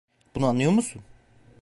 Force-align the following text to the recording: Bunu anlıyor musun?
Bunu 0.35 0.47
anlıyor 0.47 0.71
musun? 0.71 1.01